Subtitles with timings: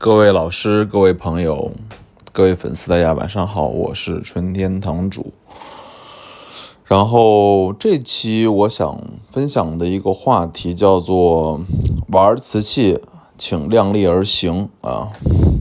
[0.00, 1.72] 各位老师、各位朋友、
[2.30, 5.32] 各位粉丝，大家晚上好，我是春天堂主。
[6.84, 9.00] 然后这期我想
[9.32, 11.60] 分享的一个话题叫做
[12.12, 13.00] “玩瓷器，
[13.36, 15.10] 请量力而行”啊，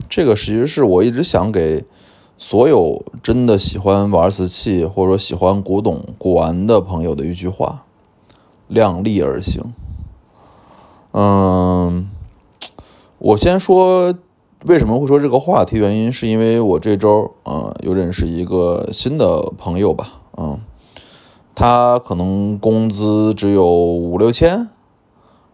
[0.07, 1.83] 这个其实是我一直想给
[2.38, 7.85] 所有真的喜欢玩瓷器或者说喜欢古董古玩的朋友的一句话
[8.69, 9.73] ：“量力而行。”
[11.13, 12.07] 嗯，
[13.17, 14.14] 我先说。
[14.66, 15.78] 为什么会说这个话题？
[15.78, 20.60] 原因是因为我这周啊又认识一个新的朋友吧，嗯，
[21.54, 24.68] 他可能工资只有五六千，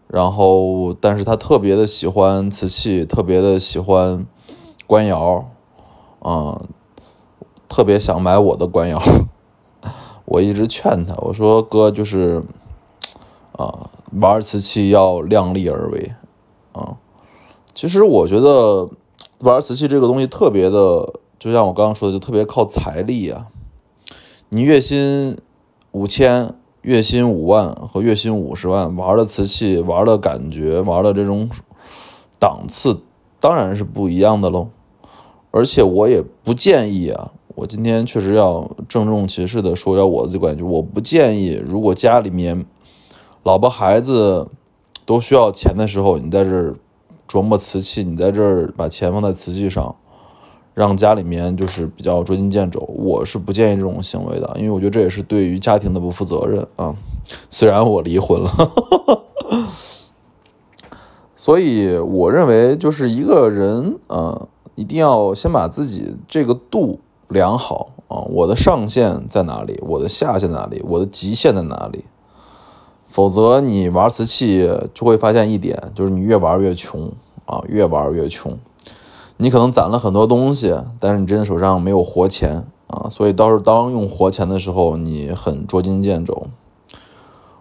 [0.08, 4.24] 然后但是他特别的喜欢瓷器，特别的喜欢
[4.86, 5.50] 官窑，
[6.20, 6.62] 啊，
[7.68, 9.00] 特别想买我的官窑。
[10.24, 12.42] 我一直劝他，我说哥就是
[13.52, 16.12] 啊，玩瓷器要量力而为，
[16.72, 16.96] 啊。
[17.74, 18.88] 其实我觉得
[19.40, 23.48] 玩瓷器这个东西特别的，就像我刚刚说的，就特别靠财力啊。
[24.48, 25.36] 你月薪
[25.90, 31.50] 五千、月薪五万和月薪五十万玩的瓷器，玩的感觉、玩的这种
[32.38, 33.00] 档次，
[33.40, 34.68] 当然是不一样的喽。
[35.50, 42.64] 而且我也不建议啊，我今天确实要郑重其事的说一下我自己观点，我不建议，如果家里面
[43.42, 44.46] 老婆孩子
[45.04, 46.76] 都需要钱的时候，你在这儿。
[47.28, 49.94] 琢磨瓷器，你在这儿把钱放在瓷器上，
[50.74, 56.94] 让家里面就是比较捉襟见肘，我是不建议这种行为的，因为我觉得这也是对于家庭的不负责任啊。
[57.48, 59.22] 虽然我离婚了，哈哈哈
[61.36, 68.20] 所以我认为就是一个人，嗯，一定要先把自己这个度量好啊。
[68.28, 69.78] 我的上限在哪里？
[69.82, 70.82] 我的下限在哪里？
[70.86, 72.04] 我的极限在哪里？
[73.14, 77.12] 否则你玩瓷器就会发现一点，就是你越玩越穷
[77.46, 78.58] 啊，越玩越穷。
[79.36, 86.48] 你可能攒了很多东西，但是你真的手上没有活钱啊，所以到时候当用活钱的时候，你很捉襟见肘。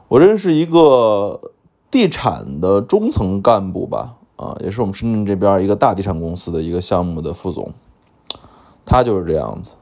[0.07, 1.39] 我认识一个
[1.91, 7.71] 地产的中层干部吧，啊，也是我们深圳这边一个大地产公司的一个项目的副总，
[8.83, 9.73] 他就是这样子，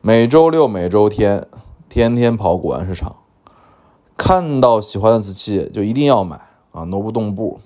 [0.00, 1.44] 每周六、每周天，
[1.88, 3.16] 天天跑古玩市场。
[4.18, 6.38] 看到喜欢的瓷器就一定要买
[6.72, 7.60] 啊，挪不动步。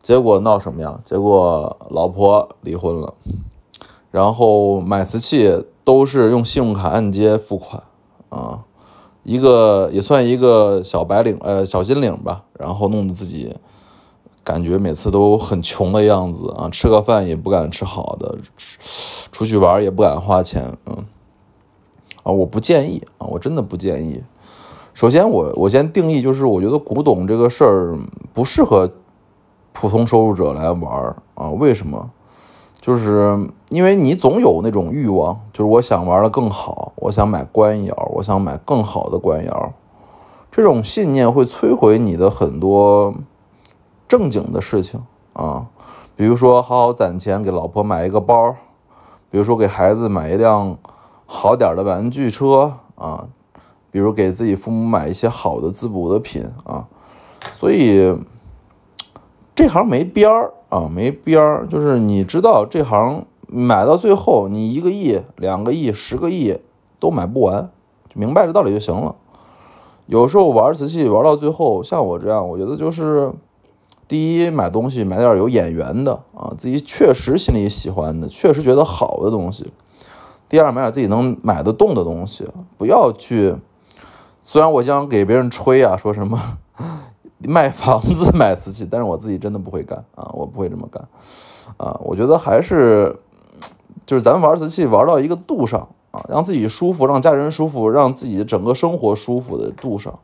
[0.00, 1.00] 结果闹什么样？
[1.04, 3.12] 结果老婆离婚了，
[4.12, 7.82] 然后买瓷器都是用信用卡按揭付款
[8.28, 8.62] 啊，
[9.24, 13.56] 一个也算一个小白领呃小金领吧，然后弄得自己
[14.44, 18.38] 感觉每次都很穷的样子啊，吃个饭也不敢吃好的，
[19.32, 21.04] 出去玩也不敢花钱，嗯
[22.22, 24.22] 啊，我不建议啊，我真的不建议。
[24.96, 27.98] 首先，我我先定义，就是我觉得古董这个事儿
[28.32, 28.90] 不适合
[29.74, 31.50] 普通收入者来玩儿啊。
[31.50, 32.10] 为什么？
[32.80, 39.74] 就是因为你总有那种欲望，就是我想玩的更好，我想买官窑，我想买更好的官窑。
[40.50, 43.14] 这种信念会摧毁你的很多
[44.08, 45.02] 正经的事情
[45.34, 45.66] 啊，
[46.16, 48.56] 比如说好好攒钱给老婆买一个包，
[49.30, 50.78] 比如说给孩子买一辆
[51.26, 53.26] 好点的玩具车啊。
[53.96, 56.86] 比如给自己父母买一些好的滋补的品啊，
[57.54, 58.14] 所以
[59.54, 61.66] 这行没边儿啊，没边儿。
[61.66, 66.58] 就是你知道这行买到最后，你一个亿、两个亿、十个亿
[67.00, 67.70] 都买不完，
[68.10, 69.14] 就明白这道理就行了。
[70.04, 73.32] 有时候玩瓷器玩到最后，像我这样，我觉得就是
[74.06, 79.72] 第一买东西买点有眼缘的啊，自己确实心里喜欢的，确实觉得好的东西。
[80.50, 82.46] 第二买点自己能买得动的东西，
[82.76, 83.56] 不要去。
[84.48, 86.40] 虽然我经常给别人吹啊，说什么
[87.42, 91.02] 卖房子买瓷器，但是我自己真的不会干啊，我不会这么干
[91.78, 91.98] 啊。
[92.04, 93.18] 我觉得还是
[94.06, 100.20] 就是咱玩瓷器玩到一个度上啊，让自己舒服，让家人舒服，让自己整个生活舒服的度上，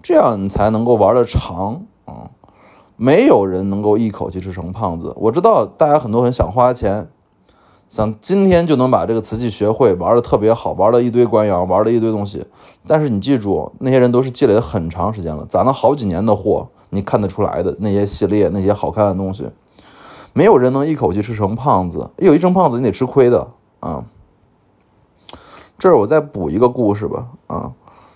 [0.00, 2.30] 这样你才能够玩的长啊。
[2.94, 5.12] 没有人能够一口气吃成胖子。
[5.16, 7.10] 我知道大家很多人想花钱。
[7.90, 12.46] 想今天就能把这个瓷器学会，玩的特别好，玩了一堆官窑，玩了一堆东西。
[12.86, 19.50] 但是你记住，那些人都是积累了很长时间了，攒了好几年的货，你看得出来的那些系列，那些好看的东西，
[20.32, 22.10] 没有人能一口气吃成胖子。
[22.18, 23.50] 有一成胖子，你得吃亏的
[23.80, 24.04] 啊。
[25.76, 27.72] 这儿我再补一个故事吧，啊，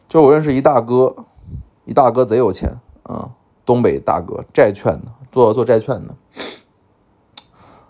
[0.09, 1.17] 就我认识一大哥，
[1.85, 3.31] 一大哥贼有钱啊，
[3.67, 6.15] 东北大哥，债券的，做做债券的。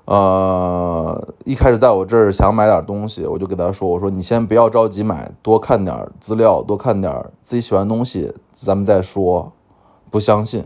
[0.06, 9.52] 呃，一开始在我这儿想买点东西，我就给他说：“我说你先不要着急买，多看点资料，多看点自己喜欢的东西，咱们再说。”
[10.10, 10.64] 不相信，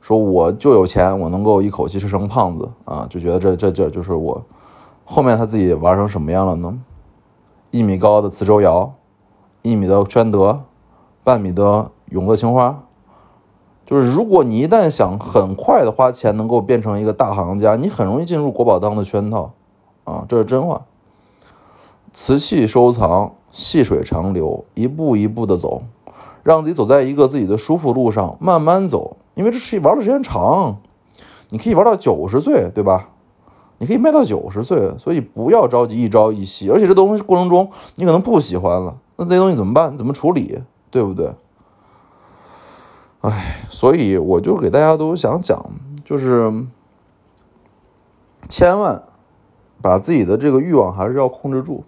[0.00, 4.44] 说我就有钱，我能够一口气吃成胖子啊，就觉得这这这就是我。
[5.04, 6.78] 后面他自己玩成什么样了呢？
[7.72, 8.94] 一米高的磁州窑，
[9.62, 10.62] 一米的宣德，
[11.24, 12.84] 半米的永乐青花。
[13.84, 19.52] 就是如果你一旦想很快的花钱，能够变成一个大行家，你很容易进入国宝当的圈套
[20.04, 20.82] 啊，这是真话。
[22.12, 25.82] 瓷器收藏，细水长流，一步一步的走。
[26.42, 30.76] 让自己走在一个自己的舒服路上，慢慢走，因为这是玩的时间长，
[31.48, 33.08] 你可以玩到九十岁，对吧？
[33.78, 36.70] 你可以卖到九十岁，所以不要着急一朝一夕。
[36.70, 39.96] 而且这东西过程中，你可能不喜欢了，那这些东西怎么办？
[39.96, 40.58] 怎么处理？
[40.90, 41.32] 对不对？
[43.24, 45.64] 哎，所以我就给大家都想讲，
[46.04, 46.66] 就是
[48.50, 49.02] 千万
[49.80, 51.84] 把自己的这个欲望还是要控制住。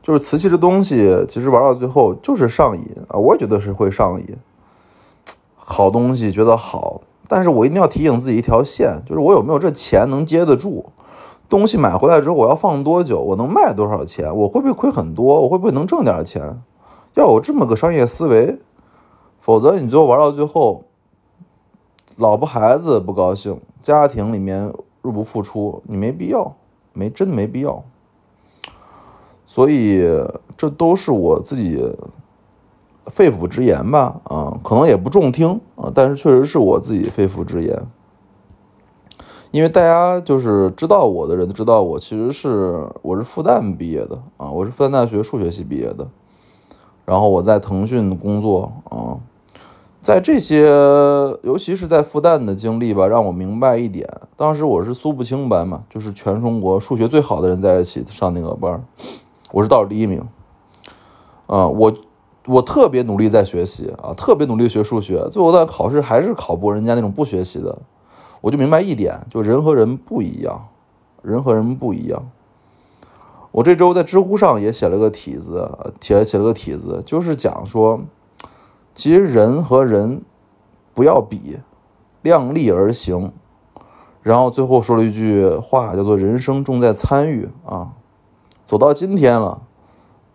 [0.00, 3.18] 就是瓷器这东西，其实玩到最后就是上瘾啊！
[3.18, 4.26] 我也觉得是会上瘾。
[5.56, 10.86] 好东西觉得好，但是我一定要提醒自己一条线，就是我有没有这钱能接得住？
[11.50, 13.20] 东西买回来之后，我要放多久？
[13.20, 14.34] 我能卖多少钱？
[14.34, 15.42] 我会不会亏很多？
[15.42, 16.62] 我会不会能挣点钱？
[17.12, 18.58] 要有这么个商业思维，
[19.46, 20.82] 否则你最后玩到最后，
[22.16, 24.72] 老婆孩子不高兴，家庭里面
[25.02, 26.56] 入不敷出，你没必要，
[26.92, 27.84] 没真没必要。
[29.44, 30.04] 所以，
[30.56, 31.94] 这都是我自己
[33.04, 37.86] 肺腑之言吧，啊，可能也不中听啊，但是确实是我自己肺腑之言。
[39.52, 46.08] 因为大家就是知道我的人知道我其实是我是复旦毕业的啊，我是复旦大学数学系毕业的，
[47.04, 49.20] 然后我在腾讯工作啊，
[50.06, 50.64] 在这些
[51.42, 58.86] 尤其是在复旦的经历吧，让我明白一点，当时我是苏不清班嘛，就是全中国数学最好的人在一起上那个班。
[59.50, 60.22] 我是倒数第一名，
[61.48, 61.92] 啊，我
[62.46, 67.76] 我特别努力在学习啊，特别努力学数学，最后在考试还是考不过人家那种不学习的，
[68.42, 70.68] 我就明白一点，就人和人不一样，
[71.20, 72.30] 人和人不一样。
[73.50, 75.68] 我这周在知乎上也写了个帖子，
[76.00, 78.02] 写写了个帖子，就是讲说，
[78.96, 80.22] 其实人和人
[80.94, 81.58] 不要比，
[82.22, 83.30] 量力而行。
[84.22, 87.92] 然后最后说了一句话，叫做“人生重在参与”啊。
[88.64, 89.60] 走到今天了，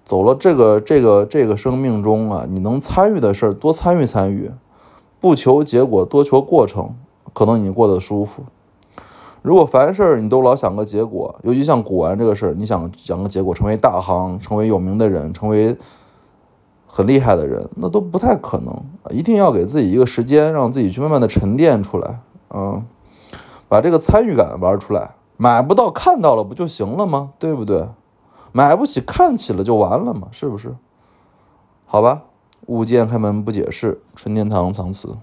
[0.06, 4.52] 走了这个这个这个生命中啊，你能参与的事儿多参与参与，
[5.20, 6.94] 不求结果多求过程，
[7.34, 8.44] 可能你过得舒服。
[9.42, 15.76] 如果凡事你都老想个结果，尤其像古玩这个事儿，你想想个结果，成为大行，成为有名的人，成为
[16.94, 18.84] 很厉害的人，那都不太可能。
[19.12, 22.86] 一定要给自己一个时间，让自己去慢慢的沉淀出来，嗯，
[23.70, 25.12] 把这个参与感玩出来。
[25.38, 27.32] 买不到看到了不就行了吗？
[27.40, 27.88] 对不对？
[28.52, 30.76] 买不起，看起了就完了嘛，是不是？
[31.86, 32.24] 好吧，
[32.68, 35.16] 物见开门不解释，纯天堂藏词。